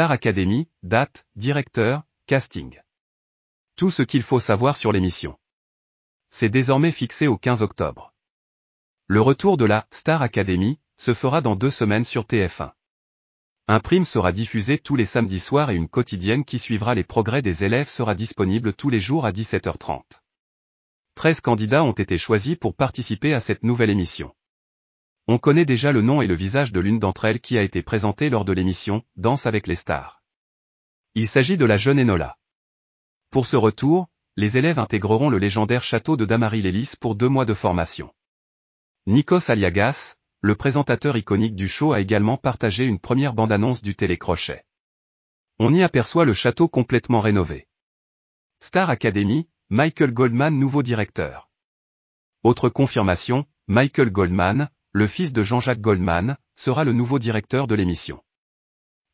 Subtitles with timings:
[0.00, 2.80] Star Academy, date, directeur, casting.
[3.76, 5.38] Tout ce qu'il faut savoir sur l'émission.
[6.30, 8.14] C'est désormais fixé au 15 octobre.
[9.08, 12.72] Le retour de la Star Academy se fera dans deux semaines sur TF1.
[13.68, 17.42] Un prime sera diffusé tous les samedis soirs et une quotidienne qui suivra les progrès
[17.42, 20.00] des élèves sera disponible tous les jours à 17h30.
[21.14, 24.34] 13 candidats ont été choisis pour participer à cette nouvelle émission.
[25.32, 27.82] On connaît déjà le nom et le visage de l'une d'entre elles qui a été
[27.82, 30.24] présentée lors de l'émission Danse avec les stars.
[31.14, 32.36] Il s'agit de la jeune Enola.
[33.30, 37.54] Pour ce retour, les élèves intégreront le légendaire château de Damary-Lélis pour deux mois de
[37.54, 38.12] formation.
[39.06, 44.64] Nikos Aliagas, le présentateur iconique du show a également partagé une première bande-annonce du télécrochet.
[45.60, 47.68] On y aperçoit le château complètement rénové.
[48.58, 51.48] Star Academy, Michael Goldman nouveau directeur.
[52.42, 58.22] Autre confirmation, Michael Goldman, le fils de Jean-Jacques Goldman, sera le nouveau directeur de l'émission.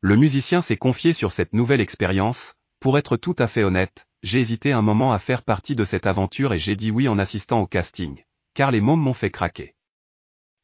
[0.00, 4.40] Le musicien s'est confié sur cette nouvelle expérience, pour être tout à fait honnête, j'ai
[4.40, 7.60] hésité un moment à faire partie de cette aventure et j'ai dit oui en assistant
[7.60, 8.24] au casting,
[8.54, 9.74] car les mômes m'ont fait craquer.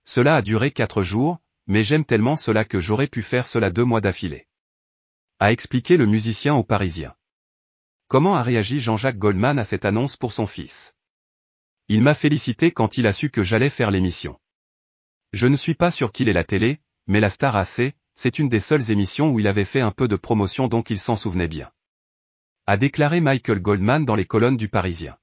[0.05, 3.85] Cela a duré quatre jours, mais j'aime tellement cela que j'aurais pu faire cela deux
[3.85, 4.47] mois d'affilée.
[5.39, 7.15] A expliqué le musicien aux Parisiens.
[8.09, 10.95] Comment a réagi Jean-Jacques Goldman à cette annonce pour son fils?
[11.89, 14.39] Il m'a félicité quand il a su que j'allais faire l'émission.
[15.33, 18.49] Je ne suis pas sûr qu'il ait la télé, mais la Star AC, c'est une
[18.49, 21.49] des seules émissions où il avait fait un peu de promotion donc il s'en souvenait
[21.49, 21.71] bien.
[22.67, 25.17] A déclaré Michael Goldman dans les colonnes du Parisien.